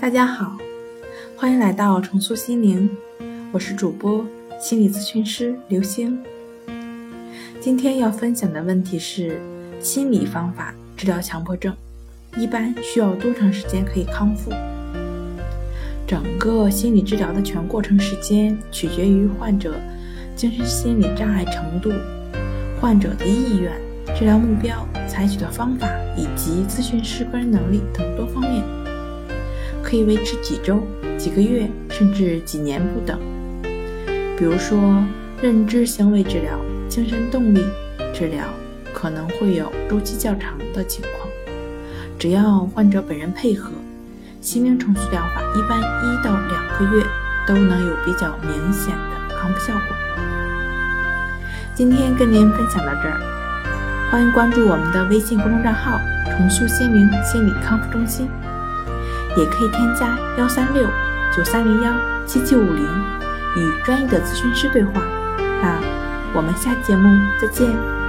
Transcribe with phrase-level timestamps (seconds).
[0.00, 0.56] 大家好，
[1.36, 2.90] 欢迎来到重塑心灵，
[3.52, 4.26] 我是主播
[4.60, 6.18] 心理咨询师刘星。
[7.60, 9.40] 今天要分享的问题是：
[9.78, 11.74] 心理方法治疗强迫症，
[12.36, 14.50] 一般需要多长时间可以康复？
[16.06, 19.74] 整个心理治疗的全过程时间取决于患者
[20.34, 21.92] 精神心理障碍程度、
[22.80, 23.70] 患者的意愿、
[24.16, 28.79] 治疗目标、采取的方法以及咨询师个人能力等多方面。
[29.90, 30.80] 可以维持几周、
[31.18, 33.18] 几个月，甚至几年不等。
[34.38, 35.04] 比如说，
[35.42, 37.60] 认知行为治疗、精神动力
[38.14, 38.44] 治疗
[38.94, 41.28] 可能会有周期较长的情况。
[42.20, 43.72] 只要患者本人配合，
[44.40, 47.04] 心灵重塑疗法一般一到两个月
[47.44, 49.96] 都能有比较明显的康复效果。
[51.74, 53.20] 今天跟您分享到这儿，
[54.12, 55.98] 欢迎关注我们的微信公众账号
[56.30, 58.28] “重塑心灵心理康复中心”。
[59.36, 60.88] 也可以添加幺三六
[61.36, 61.92] 九三零幺
[62.26, 62.84] 七七五零
[63.56, 65.02] 与专业的咨询师对话。
[65.62, 65.80] 那
[66.32, 67.99] 我们下节目再见。